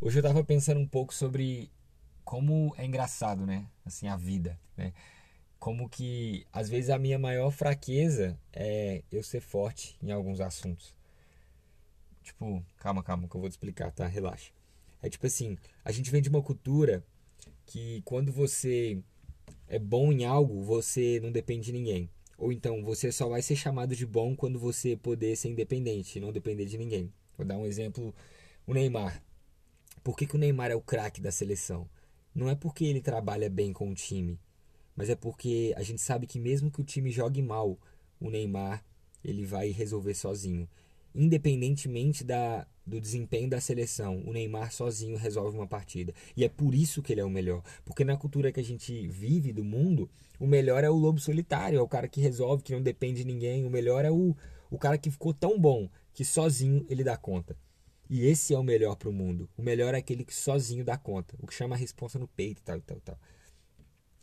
Hoje 0.00 0.18
eu 0.18 0.22
tava 0.22 0.44
pensando 0.44 0.80
um 0.80 0.86
pouco 0.86 1.14
sobre 1.14 1.70
como 2.24 2.74
é 2.76 2.84
engraçado, 2.84 3.46
né? 3.46 3.66
Assim, 3.84 4.08
a 4.08 4.16
vida, 4.16 4.58
né? 4.76 4.92
Como 5.58 5.88
que 5.88 6.46
às 6.52 6.68
vezes 6.68 6.90
a 6.90 6.98
minha 6.98 7.18
maior 7.18 7.50
fraqueza 7.50 8.38
é 8.52 9.02
eu 9.10 9.22
ser 9.22 9.40
forte 9.40 9.96
em 10.02 10.10
alguns 10.10 10.40
assuntos. 10.40 10.94
Tipo, 12.22 12.62
calma, 12.76 13.02
calma, 13.02 13.28
que 13.28 13.34
eu 13.34 13.40
vou 13.40 13.48
te 13.48 13.52
explicar, 13.52 13.92
tá? 13.92 14.06
Relaxa. 14.06 14.52
É 15.00 15.08
tipo 15.08 15.26
assim, 15.26 15.56
a 15.84 15.92
gente 15.92 16.10
vem 16.10 16.20
de 16.20 16.28
uma 16.28 16.42
cultura 16.42 17.04
que 17.64 18.02
quando 18.04 18.32
você 18.32 18.98
é 19.68 19.78
bom 19.78 20.12
em 20.12 20.24
algo, 20.24 20.62
você 20.62 21.20
não 21.22 21.30
depende 21.30 21.66
de 21.66 21.72
ninguém. 21.72 22.10
Ou 22.36 22.52
então, 22.52 22.82
você 22.82 23.12
só 23.12 23.28
vai 23.28 23.42
ser 23.42 23.56
chamado 23.56 23.94
de 23.94 24.04
bom 24.04 24.34
quando 24.34 24.58
você 24.58 24.96
poder 24.96 25.36
ser 25.36 25.48
independente, 25.48 26.20
não 26.20 26.32
depender 26.32 26.66
de 26.66 26.76
ninguém. 26.76 27.12
Vou 27.36 27.46
dar 27.46 27.56
um 27.56 27.64
exemplo, 27.64 28.14
o 28.66 28.74
Neymar. 28.74 29.22
Por 30.04 30.18
que, 30.18 30.26
que 30.26 30.36
o 30.36 30.38
Neymar 30.38 30.70
é 30.70 30.74
o 30.74 30.82
craque 30.82 31.18
da 31.18 31.32
seleção? 31.32 31.88
Não 32.34 32.50
é 32.50 32.54
porque 32.54 32.84
ele 32.84 33.00
trabalha 33.00 33.48
bem 33.48 33.72
com 33.72 33.88
o 33.88 33.94
time, 33.94 34.38
mas 34.94 35.08
é 35.08 35.16
porque 35.16 35.72
a 35.78 35.82
gente 35.82 36.02
sabe 36.02 36.26
que 36.26 36.38
mesmo 36.38 36.70
que 36.70 36.82
o 36.82 36.84
time 36.84 37.10
jogue 37.10 37.40
mal, 37.40 37.78
o 38.20 38.28
Neymar 38.28 38.84
ele 39.24 39.46
vai 39.46 39.70
resolver 39.70 40.12
sozinho. 40.12 40.68
Independentemente 41.14 42.22
da, 42.22 42.66
do 42.86 43.00
desempenho 43.00 43.48
da 43.48 43.62
seleção, 43.62 44.22
o 44.26 44.32
Neymar 44.34 44.72
sozinho 44.72 45.16
resolve 45.16 45.56
uma 45.56 45.66
partida. 45.66 46.12
E 46.36 46.44
é 46.44 46.50
por 46.50 46.74
isso 46.74 47.00
que 47.00 47.14
ele 47.14 47.22
é 47.22 47.24
o 47.24 47.30
melhor. 47.30 47.62
Porque 47.82 48.04
na 48.04 48.14
cultura 48.14 48.52
que 48.52 48.60
a 48.60 48.64
gente 48.64 49.08
vive 49.08 49.54
do 49.54 49.64
mundo, 49.64 50.10
o 50.38 50.46
melhor 50.46 50.84
é 50.84 50.90
o 50.90 50.98
lobo 50.98 51.18
solitário, 51.18 51.78
é 51.78 51.82
o 51.82 51.88
cara 51.88 52.08
que 52.08 52.20
resolve, 52.20 52.62
que 52.62 52.74
não 52.74 52.82
depende 52.82 53.22
de 53.22 53.26
ninguém. 53.26 53.64
O 53.64 53.70
melhor 53.70 54.04
é 54.04 54.10
o, 54.10 54.36
o 54.70 54.78
cara 54.78 54.98
que 54.98 55.10
ficou 55.10 55.32
tão 55.32 55.58
bom 55.58 55.88
que 56.12 56.26
sozinho 56.26 56.84
ele 56.90 57.02
dá 57.02 57.16
conta. 57.16 57.56
E 58.08 58.26
esse 58.26 58.54
é 58.54 58.58
o 58.58 58.62
melhor 58.62 58.96
para 58.96 59.08
o 59.08 59.12
mundo. 59.12 59.48
O 59.56 59.62
melhor 59.62 59.94
é 59.94 59.98
aquele 59.98 60.24
que 60.24 60.34
sozinho 60.34 60.84
dá 60.84 60.96
conta. 60.96 61.34
O 61.40 61.46
que 61.46 61.54
chama 61.54 61.74
a 61.74 61.78
responsa 61.78 62.18
no 62.18 62.28
peito 62.28 62.60
e 62.60 62.62
tal, 62.62 62.80
tal, 62.80 63.00
tal. 63.00 63.18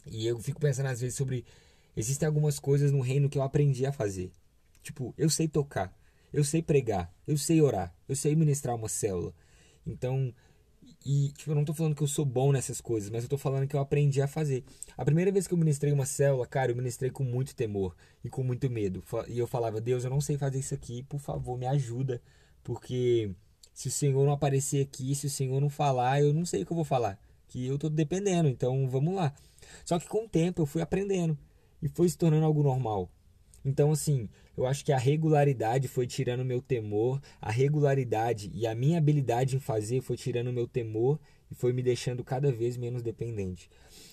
E 0.06 0.26
eu 0.26 0.40
fico 0.40 0.60
pensando 0.60 0.88
às 0.88 1.02
vezes 1.02 1.16
sobre. 1.16 1.46
Existem 1.96 2.26
algumas 2.26 2.60
coisas 2.60 2.92
no 2.92 3.02
reino 3.02 3.30
que 3.30 3.38
eu 3.38 3.44
aprendi 3.44 3.86
a 3.86 3.92
fazer. 3.92 4.32
Tipo, 4.82 5.14
eu 5.18 5.30
sei 5.30 5.48
tocar, 5.48 5.96
eu 6.32 6.44
sei 6.44 6.62
pregar, 6.62 7.14
eu 7.28 7.38
sei 7.38 7.62
orar, 7.62 7.94
eu 8.08 8.16
sei 8.16 8.36
ministrar 8.36 8.76
uma 8.76 8.88
célula. 8.88 9.34
Então, 9.86 10.34
e 11.06 11.32
tipo, 11.32 11.52
eu 11.52 11.56
não 11.56 11.66
tô 11.66 11.74
falando 11.74 11.96
que 11.96 12.02
eu 12.02 12.08
sou 12.08 12.26
bom 12.26 12.52
nessas 12.52 12.80
coisas, 12.80 13.10
mas 13.10 13.24
eu 13.24 13.30
tô 13.30 13.38
falando 13.38 13.68
que 13.68 13.76
eu 13.76 13.80
aprendi 13.80 14.22
a 14.22 14.28
fazer. 14.28 14.64
A 14.98 15.04
primeira 15.04 15.32
vez 15.32 15.48
que 15.48 15.54
eu 15.54 15.58
ministrei 15.58 15.92
uma 15.92 16.06
célula, 16.06 16.46
cara, 16.46 16.72
eu 16.72 16.76
ministrei 16.76 17.12
com 17.12 17.24
muito 17.24 17.56
temor 17.56 17.96
e 18.24 18.30
com 18.30 18.44
muito 18.44 18.70
medo. 18.70 19.04
E 19.28 19.38
eu 19.38 19.48
falava, 19.48 19.82
Deus, 19.82 20.04
eu 20.04 20.10
não 20.10 20.22
sei 20.22 20.38
fazer 20.38 20.60
isso 20.60 20.74
aqui, 20.74 21.04
por 21.04 21.20
favor, 21.20 21.58
me 21.58 21.66
ajuda. 21.68 22.22
Porque 22.64 23.32
se 23.74 23.88
o 23.88 23.92
Senhor 23.92 24.26
não 24.26 24.34
aparecer 24.34 24.84
aqui, 24.84 25.14
se 25.16 25.28
o 25.28 25.30
Senhor 25.30 25.60
não 25.60 25.70
falar, 25.70 26.22
eu 26.22 26.34
não 26.34 26.46
sei 26.46 26.64
o 26.64 26.66
que 26.66 26.72
eu 26.72 26.76
vou 26.76 26.86
falar. 26.86 27.20
Que 27.48 27.68
eu 27.68 27.78
tô 27.78 27.90
dependendo, 27.90 28.48
então 28.48 28.88
vamos 28.90 29.16
lá. 29.16 29.34
Só 29.86 30.00
que 30.00 30.08
com 30.08 30.26
o 30.26 30.30
tempo 30.30 30.62
eu 30.62 30.66
fui 30.66 30.82
aprendendo 30.82 31.38
e 31.82 31.88
foi 31.88 32.08
se 32.08 32.18
tornando 32.18 32.46
algo 32.46 32.64
normal. 32.64 33.10
Então, 33.64 33.92
assim, 33.92 34.28
eu 34.58 34.66
acho 34.66 34.84
que 34.84 34.92
a 34.92 34.98
regularidade 34.98 35.88
foi 35.88 36.08
tirando 36.08 36.42
o 36.42 36.46
meu 36.46 36.62
temor, 36.62 37.22
a 37.40 37.52
regularidade 37.52 38.52
e 38.54 38.66
a 38.66 38.74
minha 38.74 38.98
habilidade 38.98 39.56
em 39.56 39.60
fazer 39.60 40.02
foi 40.02 40.18
tirando 40.18 40.48
o 40.48 40.54
meu 40.54 40.68
temor 40.68 41.20
e 41.50 41.56
foi 41.56 41.74
me 41.74 41.84
deixando 41.84 42.24
cada 42.24 42.52
vez 42.52 42.78
menos 42.78 43.02
dependente. 43.02 43.70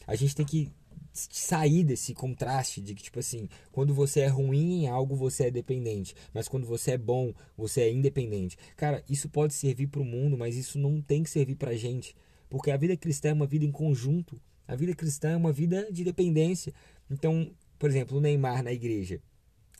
A 0.07 0.15
gente 0.15 0.35
tem 0.35 0.45
que 0.45 0.71
sair 1.13 1.85
desse 1.85 2.15
contraste 2.15 2.81
de 2.81 2.95
que, 2.95 3.03
tipo 3.03 3.19
assim, 3.19 3.49
quando 3.73 3.93
você 3.93 4.21
é 4.21 4.27
ruim 4.29 4.85
em 4.85 4.89
algo, 4.89 5.17
você 5.17 5.47
é 5.47 5.51
dependente, 5.51 6.15
mas 6.33 6.49
quando 6.49 6.67
você 6.67 6.93
é 6.93 6.99
bom, 6.99 7.33
você 7.57 7.83
é 7.83 7.93
independente. 7.93 8.57
Cara, 8.77 9.03
isso 9.09 9.29
pode 9.29 9.55
servir 9.55 9.89
para 9.89 10.01
o 10.01 10.05
mundo, 10.05 10.37
mas 10.37 10.57
isso 10.57 10.79
não 10.79 11.01
tem 11.01 11.23
que 11.23 11.31
servir 11.31 11.57
para 11.57 11.77
gente, 11.77 12.15
porque 12.49 12.71
a 12.71 12.77
vida 12.77 12.97
cristã 12.97 13.31
é 13.31 13.33
uma 13.33 13.47
vida 13.47 13.65
em 13.65 13.73
conjunto, 13.73 14.41
a 14.67 14.77
vida 14.77 14.95
cristã 14.95 15.31
é 15.31 15.37
uma 15.37 15.53
vida 15.53 15.91
de 15.91 16.05
dependência. 16.05 16.73
Então, 17.11 17.51
por 17.79 17.89
exemplo, 17.89 18.19
o 18.19 18.21
Neymar 18.21 18.63
na 18.63 18.73
igreja. 18.73 19.21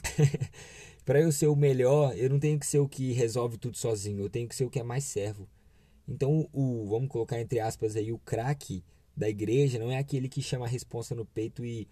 para 1.05 1.21
eu 1.21 1.33
ser 1.33 1.47
o 1.47 1.57
melhor, 1.57 2.17
eu 2.17 2.29
não 2.29 2.39
tenho 2.39 2.59
que 2.59 2.67
ser 2.67 2.79
o 2.79 2.89
que 2.89 3.13
resolve 3.13 3.57
tudo 3.57 3.77
sozinho, 3.77 4.21
eu 4.21 4.31
tenho 4.31 4.49
que 4.49 4.55
ser 4.55 4.65
o 4.65 4.71
que 4.71 4.79
é 4.79 4.83
mais 4.83 5.05
servo. 5.05 5.49
Então, 6.07 6.49
o, 6.53 6.87
vamos 6.87 7.09
colocar 7.09 7.41
entre 7.41 7.61
aspas 7.61 7.97
aí, 7.97 8.13
o 8.13 8.19
craque 8.19 8.83
da 9.19 9.29
igreja 9.29 9.79
não 9.79 9.91
é 9.91 9.99
aquele 9.99 10.29
que 10.29 10.41
chama 10.41 10.67
a 10.67 10.69
responsa 10.69 11.15
no 11.15 11.25
peito 11.25 11.65
e 11.65 11.89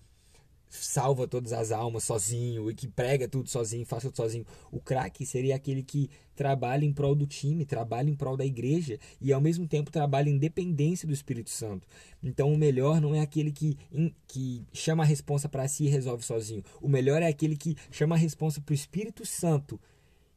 salva 0.69 1.27
todas 1.27 1.53
as 1.53 1.71
almas 1.71 2.05
sozinho 2.05 2.71
e 2.71 2.75
que 2.75 2.89
prega 2.89 3.29
tudo 3.29 3.49
sozinho, 3.49 3.87
faz 3.87 4.03
tudo 4.03 4.17
sozinho. 4.17 4.45
O 4.71 4.81
craque 4.81 5.25
seria 5.25 5.57
aquele 5.57 5.83
que 5.83 6.11
trabalha 6.35 6.85
em 6.85 6.93
prol 6.93 7.15
do 7.15 7.27
time, 7.27 7.65
trabalha 7.65 8.11
em 8.11 8.15
prol 8.15 8.37
da 8.37 8.45
igreja 8.45 8.99
e 9.21 9.33
ao 9.33 9.41
mesmo 9.41 9.67
tempo 9.67 9.91
trabalha 9.91 10.29
em 10.29 10.39
dependência 10.39 11.07
do 11.07 11.15
Espírito 11.15 11.51
Santo. 11.51 11.87
Então 12.23 12.53
o 12.53 12.59
melhor 12.59 13.01
não 13.01 13.15
é 13.15 13.21
aquele 13.21 13.53
que, 13.53 13.79
que 14.27 14.65
chama 14.73 15.03
a 15.03 15.07
responsa 15.07 15.49
para 15.49 15.67
si 15.69 15.85
e 15.85 15.89
resolve 15.89 16.23
sozinho. 16.23 16.65
O 16.81 16.89
melhor 16.89 17.23
é 17.23 17.29
aquele 17.29 17.57
que 17.57 17.77
chama 17.91 18.17
a 18.17 18.19
responsa 18.19 18.61
para 18.61 18.73
o 18.73 18.75
Espírito 18.75 19.25
Santo 19.25 19.81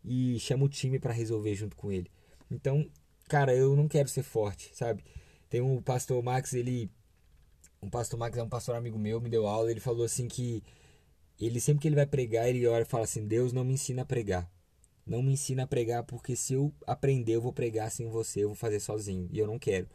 e 0.03 0.39
chama 0.39 0.65
o 0.65 0.69
time 0.69 0.99
para 0.99 1.13
resolver 1.13 1.55
junto 1.55 1.75
com 1.75 1.91
ele. 1.91 2.09
Então, 2.49 2.89
cara, 3.27 3.53
eu 3.53 3.75
não 3.75 3.87
quero 3.87 4.07
ser 4.07 4.23
forte, 4.23 4.71
sabe? 4.73 5.03
Tem 5.49 5.61
um 5.61 5.81
pastor 5.81 6.21
Max, 6.23 6.53
ele. 6.53 6.91
Um 7.81 7.89
pastor 7.89 8.19
Max 8.19 8.37
é 8.37 8.43
um 8.43 8.49
pastor 8.49 8.75
amigo 8.75 8.99
meu, 8.99 9.21
me 9.21 9.29
deu 9.29 9.47
aula, 9.47 9.71
ele 9.71 9.79
falou 9.79 10.05
assim 10.05 10.27
que 10.27 10.63
ele 11.39 11.59
sempre 11.59 11.81
que 11.81 11.87
ele 11.87 11.95
vai 11.95 12.05
pregar, 12.05 12.49
ele 12.49 12.67
ora 12.67 12.83
e 12.83 12.85
fala 12.85 13.05
assim: 13.05 13.25
Deus 13.25 13.53
não 13.53 13.63
me 13.63 13.73
ensina 13.73 14.01
a 14.03 14.05
pregar. 14.05 14.49
Não 15.05 15.23
me 15.23 15.31
ensina 15.33 15.63
a 15.63 15.67
pregar 15.67 16.03
porque 16.03 16.35
se 16.35 16.53
eu 16.53 16.73
aprender, 16.85 17.35
eu 17.35 17.41
vou 17.41 17.53
pregar 17.53 17.89
sem 17.89 18.07
você, 18.07 18.43
eu 18.43 18.49
vou 18.49 18.55
fazer 18.55 18.79
sozinho. 18.79 19.27
E 19.31 19.39
eu 19.39 19.47
não 19.47 19.57
quero. 19.57 19.87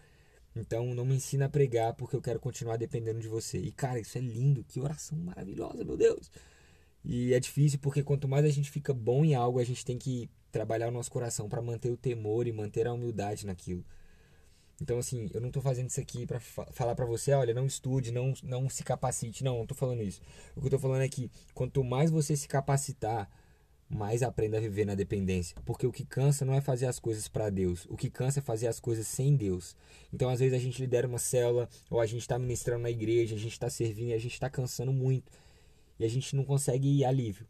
Então 0.56 0.94
não 0.94 1.04
me 1.04 1.14
ensina 1.14 1.46
a 1.46 1.48
pregar 1.48 1.94
porque 1.94 2.16
eu 2.16 2.22
quero 2.22 2.40
continuar 2.40 2.76
dependendo 2.76 3.20
de 3.20 3.28
você. 3.28 3.58
E 3.58 3.70
cara, 3.70 4.00
isso 4.00 4.18
é 4.18 4.20
lindo, 4.20 4.64
que 4.64 4.80
oração 4.80 5.18
maravilhosa, 5.18 5.84
meu 5.84 5.96
Deus. 5.96 6.30
E 7.04 7.34
é 7.34 7.40
difícil 7.40 7.78
porque 7.80 8.02
quanto 8.02 8.26
mais 8.26 8.44
a 8.44 8.50
gente 8.50 8.70
fica 8.70 8.94
bom 8.94 9.24
em 9.24 9.34
algo, 9.34 9.58
a 9.58 9.64
gente 9.64 9.84
tem 9.84 9.98
que 9.98 10.28
trabalhar 10.50 10.88
o 10.88 10.92
nosso 10.92 11.10
coração 11.10 11.48
para 11.48 11.60
manter 11.60 11.90
o 11.90 11.96
temor 11.96 12.46
e 12.46 12.52
manter 12.52 12.86
a 12.86 12.92
humildade 12.92 13.46
naquilo. 13.46 13.84
Então, 14.80 14.98
assim, 14.98 15.30
eu 15.32 15.40
não 15.40 15.48
estou 15.48 15.62
fazendo 15.62 15.88
isso 15.88 16.00
aqui 16.00 16.26
para 16.26 16.40
fa 16.40 16.66
falar 16.72 16.94
para 16.94 17.06
você, 17.06 17.32
olha, 17.32 17.54
não 17.54 17.66
estude, 17.66 18.10
não, 18.10 18.34
não 18.42 18.68
se 18.68 18.82
capacite. 18.82 19.44
Não, 19.44 19.58
não 19.58 19.66
tô 19.66 19.74
falando 19.74 20.02
isso. 20.02 20.20
O 20.56 20.60
que 20.60 20.66
eu 20.66 20.70
tô 20.70 20.78
falando 20.78 21.02
é 21.02 21.08
que 21.08 21.30
quanto 21.54 21.84
mais 21.84 22.10
você 22.10 22.36
se 22.36 22.48
capacitar, 22.48 23.30
mais 23.88 24.22
aprenda 24.22 24.56
a 24.56 24.60
viver 24.60 24.84
na 24.84 24.94
dependência. 24.94 25.56
Porque 25.64 25.86
o 25.86 25.92
que 25.92 26.04
cansa 26.04 26.44
não 26.44 26.54
é 26.54 26.60
fazer 26.60 26.86
as 26.86 26.98
coisas 26.98 27.28
para 27.28 27.50
Deus. 27.50 27.86
O 27.88 27.96
que 27.96 28.10
cansa 28.10 28.40
é 28.40 28.42
fazer 28.42 28.66
as 28.66 28.80
coisas 28.80 29.06
sem 29.06 29.36
Deus. 29.36 29.76
Então, 30.12 30.28
às 30.28 30.40
vezes, 30.40 30.54
a 30.54 30.58
gente 30.58 30.80
lidera 30.80 31.06
uma 31.06 31.18
célula, 31.18 31.68
ou 31.88 32.00
a 32.00 32.06
gente 32.06 32.22
está 32.22 32.38
ministrando 32.38 32.82
na 32.82 32.90
igreja, 32.90 33.34
a 33.36 33.38
gente 33.38 33.52
está 33.52 33.70
servindo 33.70 34.08
e 34.08 34.14
a 34.14 34.18
gente 34.18 34.32
está 34.32 34.50
cansando 34.50 34.92
muito. 34.92 35.30
E 35.98 36.04
a 36.04 36.08
gente 36.08 36.34
não 36.34 36.44
consegue 36.44 36.88
ir 36.88 37.04
alívio. 37.04 37.46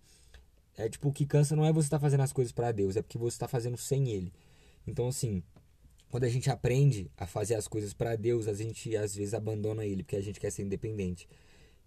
É 0.77 0.89
tipo, 0.89 1.09
o 1.09 1.13
que 1.13 1.25
cansa 1.25 1.55
não 1.57 1.65
é 1.65 1.73
você 1.73 1.87
estar 1.87 1.99
tá 1.99 2.03
fazendo 2.03 2.23
as 2.23 2.33
coisas 2.33 2.53
para 2.53 2.73
Deus, 2.73 2.97
é 2.97 3.03
porque 3.03 3.17
você 3.17 3.37
está 3.37 3.49
fazendo 3.49 3.77
sem 3.77 4.09
Ele. 4.09 4.33
Então, 4.87 5.09
assim, 5.09 5.43
quando 6.11 6.25
a 6.25 6.29
gente 6.29 6.51
aprende 6.51 7.11
a 7.17 7.27
fazer 7.27 7.55
as 7.55 7.67
coisas 7.67 7.93
para 7.93 8.17
Deus, 8.17 8.47
a 8.47 8.55
gente 8.55 8.97
às 8.97 9.15
vezes 9.15 9.35
abandona 9.35 9.85
ele 9.85 10.03
porque 10.03 10.17
a 10.17 10.23
gente 10.23 10.39
quer 10.39 10.51
ser 10.51 10.63
independente. 10.63 11.29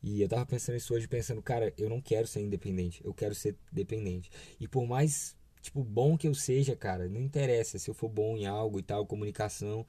E 0.01 0.21
eu 0.21 0.29
tava 0.29 0.45
pensando 0.45 0.75
isso 0.75 0.93
hoje, 0.93 1.07
pensando, 1.07 1.41
cara, 1.41 1.73
eu 1.77 1.89
não 1.89 2.01
quero 2.01 2.27
ser 2.27 2.41
independente, 2.41 3.03
eu 3.03 3.13
quero 3.13 3.33
ser 3.33 3.55
dependente. 3.71 4.29
E 4.59 4.67
por 4.67 4.85
mais, 4.85 5.35
tipo, 5.61 5.83
bom 5.83 6.17
que 6.17 6.27
eu 6.27 6.35
seja, 6.35 6.75
cara, 6.75 7.07
não 7.09 7.21
interessa 7.21 7.79
se 7.79 7.89
eu 7.89 7.93
for 7.93 8.09
bom 8.09 8.37
em 8.37 8.45
algo 8.45 8.79
e 8.79 8.83
tal, 8.83 9.05
comunicação, 9.05 9.85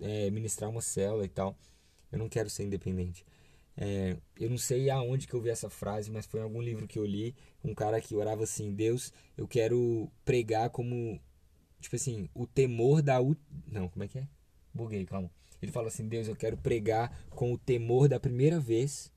é, 0.00 0.30
ministrar 0.30 0.70
uma 0.70 0.82
célula 0.82 1.24
e 1.24 1.28
tal, 1.28 1.56
eu 2.10 2.18
não 2.18 2.28
quero 2.28 2.50
ser 2.50 2.64
independente. 2.64 3.24
É, 3.76 4.16
eu 4.40 4.48
não 4.48 4.56
sei 4.56 4.88
aonde 4.88 5.26
que 5.26 5.34
eu 5.34 5.40
vi 5.40 5.50
essa 5.50 5.68
frase, 5.68 6.10
mas 6.10 6.26
foi 6.26 6.40
em 6.40 6.42
algum 6.42 6.62
livro 6.62 6.86
que 6.88 6.98
eu 6.98 7.04
li, 7.04 7.34
um 7.62 7.74
cara 7.74 8.00
que 8.00 8.14
orava 8.14 8.44
assim, 8.44 8.72
Deus, 8.72 9.12
eu 9.36 9.46
quero 9.46 10.10
pregar 10.24 10.70
como 10.70 11.20
tipo 11.80 11.96
assim, 11.96 12.28
o 12.34 12.46
temor 12.46 13.02
da. 13.02 13.18
Não, 13.66 13.88
como 13.88 14.04
é 14.04 14.08
que 14.08 14.18
é? 14.18 14.28
Buguei, 14.72 15.04
calma. 15.04 15.30
Ele 15.60 15.72
fala 15.72 15.88
assim: 15.88 16.08
Deus, 16.08 16.28
eu 16.28 16.36
quero 16.36 16.56
pregar 16.56 17.26
com 17.30 17.52
o 17.52 17.58
temor 17.58 18.08
da 18.08 18.20
primeira 18.20 18.60
vez 18.60 19.12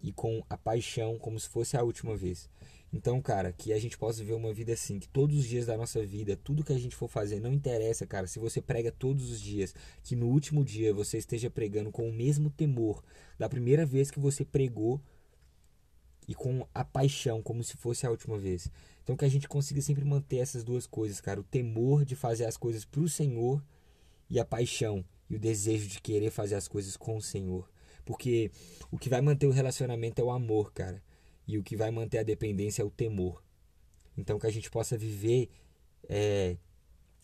e 0.00 0.12
com 0.12 0.44
a 0.48 0.56
paixão 0.56 1.18
como 1.18 1.38
se 1.38 1.48
fosse 1.48 1.76
a 1.76 1.82
última 1.82 2.16
vez. 2.16 2.48
Então, 2.92 3.20
cara, 3.20 3.52
que 3.52 3.72
a 3.72 3.78
gente 3.78 3.98
possa 3.98 4.20
viver 4.20 4.32
uma 4.32 4.52
vida 4.52 4.72
assim, 4.72 4.98
que 4.98 5.08
todos 5.08 5.38
os 5.38 5.44
dias 5.44 5.66
da 5.66 5.76
nossa 5.76 6.04
vida, 6.06 6.36
tudo 6.36 6.64
que 6.64 6.72
a 6.72 6.78
gente 6.78 6.96
for 6.96 7.08
fazer, 7.08 7.38
não 7.38 7.52
interessa, 7.52 8.06
cara, 8.06 8.26
se 8.26 8.38
você 8.38 8.62
prega 8.62 8.90
todos 8.90 9.30
os 9.30 9.40
dias, 9.40 9.74
que 10.02 10.16
no 10.16 10.28
último 10.28 10.64
dia 10.64 10.94
você 10.94 11.18
esteja 11.18 11.50
pregando 11.50 11.92
com 11.92 12.08
o 12.08 12.12
mesmo 12.12 12.48
temor 12.48 13.04
da 13.38 13.48
primeira 13.48 13.84
vez 13.84 14.10
que 14.10 14.18
você 14.18 14.42
pregou 14.42 15.02
e 16.28 16.34
com 16.34 16.68
a 16.74 16.84
paixão, 16.84 17.42
como 17.42 17.64
se 17.64 17.74
fosse 17.78 18.06
a 18.06 18.10
última 18.10 18.38
vez. 18.38 18.70
Então 19.02 19.16
que 19.16 19.24
a 19.24 19.28
gente 19.28 19.48
consiga 19.48 19.80
sempre 19.80 20.04
manter 20.04 20.36
essas 20.36 20.62
duas 20.62 20.86
coisas, 20.86 21.22
cara, 21.22 21.40
o 21.40 21.44
temor 21.44 22.04
de 22.04 22.14
fazer 22.14 22.44
as 22.44 22.58
coisas 22.58 22.84
para 22.84 23.00
o 23.00 23.08
Senhor 23.08 23.64
e 24.28 24.38
a 24.38 24.44
paixão 24.44 25.02
e 25.30 25.36
o 25.36 25.38
desejo 25.38 25.88
de 25.88 26.02
querer 26.02 26.30
fazer 26.30 26.54
as 26.54 26.68
coisas 26.68 26.98
com 26.98 27.16
o 27.16 27.22
Senhor. 27.22 27.66
Porque 28.04 28.50
o 28.90 28.98
que 28.98 29.08
vai 29.08 29.22
manter 29.22 29.46
o 29.46 29.50
relacionamento 29.50 30.20
é 30.20 30.24
o 30.24 30.30
amor, 30.30 30.72
cara. 30.72 31.02
E 31.46 31.56
o 31.56 31.62
que 31.62 31.76
vai 31.76 31.90
manter 31.90 32.18
a 32.18 32.22
dependência 32.22 32.82
é 32.82 32.84
o 32.84 32.90
temor. 32.90 33.42
Então 34.16 34.38
que 34.38 34.46
a 34.46 34.52
gente 34.52 34.70
possa 34.70 34.98
viver 34.98 35.48
é, 36.06 36.58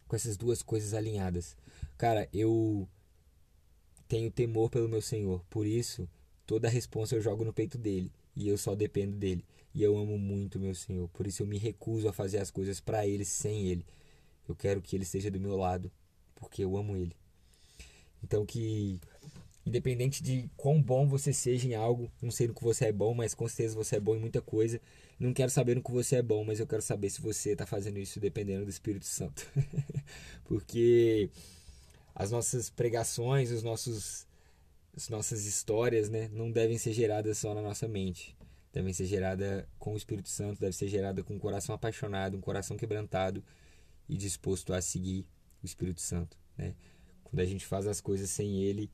com 0.09 0.17
essas 0.17 0.39
duas 0.39 0.62
coisas 0.62 0.95
alinhadas. 0.95 1.55
Cara, 1.99 2.27
eu 2.33 2.89
tenho 4.09 4.31
temor 4.31 4.71
pelo 4.71 4.89
meu 4.89 5.03
Senhor, 5.03 5.45
por 5.51 5.67
isso 5.67 6.09
toda 6.47 6.69
a 6.69 6.71
responsa 6.71 7.15
eu 7.15 7.23
jogo 7.23 7.45
no 7.45 7.53
peito 7.53 7.79
dele 7.79 8.12
e 8.37 8.49
eu 8.49 8.59
só 8.59 8.75
dependo 8.75 9.17
dele. 9.17 9.45
E 9.75 9.83
eu 9.83 9.97
amo 9.97 10.19
muito 10.19 10.59
meu 10.59 10.75
Senhor, 10.75 11.09
por 11.09 11.27
isso 11.27 11.43
eu 11.43 11.47
me 11.47 11.59
recuso 11.59 12.09
a 12.09 12.13
fazer 12.13 12.39
as 12.39 12.51
coisas 12.51 12.81
para 12.81 13.07
ele 13.07 13.25
sem 13.25 13.67
ele. 13.67 13.85
Eu 14.49 14.55
quero 14.55 14.81
que 14.81 14.95
ele 14.95 15.03
esteja 15.05 15.31
do 15.31 15.41
meu 15.41 15.57
lado, 15.57 15.91
porque 16.35 16.63
eu 16.63 16.77
amo 16.77 16.97
ele. 16.97 17.17
Então 18.23 18.47
que 18.47 19.01
independente 19.67 20.23
de 20.23 20.49
quão 20.57 20.81
bom 20.81 21.09
você 21.09 21.33
seja 21.33 21.67
em 21.67 21.75
algo, 21.75 22.11
não 22.21 22.31
sei 22.31 22.47
no 22.47 22.55
que 22.55 22.63
você 22.63 22.87
é 22.87 22.93
bom, 22.93 23.15
mas 23.15 23.35
com 23.35 23.49
certeza 23.49 23.75
você 23.75 23.97
é 23.97 24.01
bom 24.01 24.15
em 24.15 24.21
muita 24.21 24.43
coisa. 24.43 24.81
Não 25.19 25.33
quero 25.33 25.51
saber 25.51 25.75
no 25.75 25.83
que 25.83 25.91
você 25.91 26.17
é 26.17 26.23
bom, 26.23 26.45
mas 26.45 26.61
eu 26.61 26.67
quero 26.67 26.83
saber 26.83 27.09
se 27.11 27.21
você 27.21 27.53
está 27.53 27.65
fazendo 27.65 27.99
isso 27.99 28.21
dependendo 28.21 28.65
do 28.65 28.71
Espírito 28.71 29.07
Santo. 29.07 29.51
porque 30.45 31.31
as 32.15 32.31
nossas 32.31 32.69
pregações, 32.69 33.51
os 33.51 33.63
nossos 33.63 34.27
as 34.96 35.08
nossas 35.08 35.44
histórias, 35.44 36.08
né, 36.08 36.29
não 36.32 36.50
devem 36.50 36.79
ser 36.79 36.93
geradas 36.93 37.38
só 37.38 37.55
na 37.55 37.62
nossa 37.62 37.88
mente. 37.88 38.37
Devem 38.73 38.93
ser 38.93 39.06
geradas 39.06 39.64
com 39.79 39.94
o 39.94 39.96
Espírito 39.96 40.29
Santo, 40.29 40.61
deve 40.61 40.75
ser 40.75 40.88
gerada 40.88 41.23
com 41.23 41.35
um 41.35 41.38
coração 41.38 41.75
apaixonado, 41.75 42.37
um 42.37 42.41
coração 42.41 42.76
quebrantado 42.76 43.43
e 44.08 44.17
disposto 44.17 44.73
a 44.73 44.81
seguir 44.81 45.26
o 45.62 45.67
Espírito 45.67 46.00
Santo, 46.00 46.37
né? 46.56 46.75
Quando 47.23 47.41
a 47.41 47.44
gente 47.44 47.64
faz 47.67 47.87
as 47.87 48.00
coisas 48.00 48.31
sem 48.31 48.62
ele, 48.62 48.91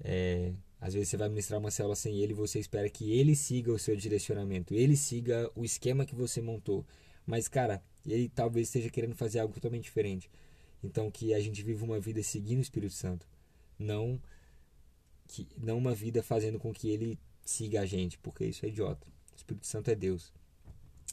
é, 0.00 0.52
às 0.80 0.94
vezes 0.94 1.08
você 1.08 1.16
vai 1.16 1.28
ministrar 1.28 1.58
uma 1.58 1.70
célula 1.70 1.96
sem 1.96 2.18
ele 2.18 2.32
você 2.32 2.58
espera 2.58 2.88
que 2.88 3.12
ele 3.12 3.34
siga 3.34 3.72
o 3.72 3.78
seu 3.78 3.96
direcionamento, 3.96 4.74
ele 4.74 4.96
siga 4.96 5.50
o 5.54 5.64
esquema 5.64 6.04
que 6.04 6.14
você 6.14 6.40
montou. 6.40 6.86
Mas, 7.26 7.48
cara, 7.48 7.82
ele 8.06 8.28
talvez 8.28 8.68
esteja 8.68 8.88
querendo 8.88 9.14
fazer 9.14 9.40
algo 9.40 9.52
totalmente 9.52 9.84
diferente. 9.84 10.30
Então, 10.82 11.10
que 11.10 11.34
a 11.34 11.40
gente 11.40 11.62
viva 11.62 11.84
uma 11.84 12.00
vida 12.00 12.22
seguindo 12.22 12.58
o 12.58 12.62
Espírito 12.62 12.94
Santo, 12.94 13.26
não 13.78 14.20
que 15.28 15.46
não 15.56 15.78
uma 15.78 15.94
vida 15.94 16.22
fazendo 16.22 16.58
com 16.58 16.72
que 16.72 16.88
ele 16.88 17.18
siga 17.44 17.82
a 17.82 17.86
gente, 17.86 18.18
porque 18.18 18.46
isso 18.46 18.64
é 18.64 18.68
idiota. 18.68 19.06
O 19.32 19.36
Espírito 19.36 19.66
Santo 19.66 19.90
é 19.90 19.94
Deus. 19.94 20.32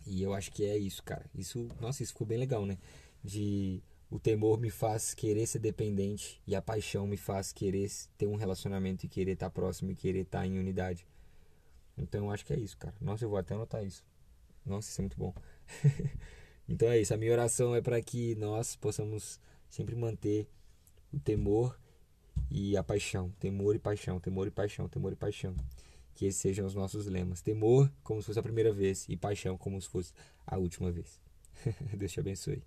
E 0.08 0.24
eu 0.24 0.34
acho 0.34 0.52
que 0.52 0.66
é 0.66 0.78
isso, 0.78 1.04
cara. 1.04 1.26
Isso, 1.36 1.68
nossa, 1.80 2.02
isso 2.02 2.14
ficou 2.14 2.26
bem 2.26 2.38
legal, 2.38 2.66
né? 2.66 2.78
De 3.24 3.84
o 4.10 4.20
temor 4.20 4.60
me 4.60 4.70
faz 4.70 5.14
querer 5.14 5.46
ser 5.48 5.60
dependente 5.60 6.42
e 6.48 6.56
a 6.56 6.62
paixão 6.62 7.08
me 7.08 7.18
faz 7.18 7.52
querer 7.52 7.92
ter 8.18 8.28
um 8.28 8.36
relacionamento 8.36 9.06
e 9.06 9.10
querer 9.10 9.34
estar 9.34 9.50
próximo 9.50 9.92
e 9.92 9.96
querer 9.96 10.22
estar 10.22 10.46
em 10.46 10.58
unidade. 10.58 11.06
Então 11.98 12.26
eu 12.26 12.32
acho 12.32 12.46
que 12.46 12.54
é 12.54 12.60
isso, 12.60 12.78
cara. 12.78 12.96
Nossa, 13.02 13.26
eu 13.26 13.30
vou 13.30 13.38
até 13.38 13.56
anotar 13.56 13.84
isso. 13.84 14.06
Nossa, 14.66 14.90
isso 14.90 15.02
é 15.02 15.04
muito 15.04 15.18
bom. 15.18 15.34
então 16.70 16.90
é 16.90 17.00
isso. 17.00 17.14
A 17.14 17.18
minha 17.18 17.32
oração 17.32 17.76
é 17.76 17.82
para 17.82 18.02
que 18.02 18.36
nós 18.36 18.76
possamos 18.76 19.40
sempre 19.70 19.96
manter 19.96 20.48
o 21.12 21.20
temor 21.20 21.78
e 22.50 22.78
a 22.78 22.84
paixão. 22.84 23.32
Temor 23.40 23.76
e 23.76 23.80
paixão, 23.80 24.20
temor 24.20 24.48
e 24.48 24.52
paixão, 24.52 24.88
temor 24.88 25.14
e 25.14 25.16
paixão. 25.16 25.56
Que 26.14 26.26
esses 26.26 26.42
sejam 26.42 26.66
os 26.66 26.76
nossos 26.76 27.06
lemas. 27.08 27.42
Temor 27.42 27.92
como 28.04 28.22
se 28.22 28.28
fosse 28.28 28.40
a 28.40 28.44
primeira 28.44 28.72
vez 28.72 29.06
e 29.10 29.18
paixão 29.18 29.58
como 29.58 29.82
se 29.82 29.90
fosse 29.90 30.14
a 30.46 30.58
última 30.58 30.92
vez. 30.92 31.20
Deus 31.98 32.12
te 32.12 32.20
abençoe. 32.20 32.64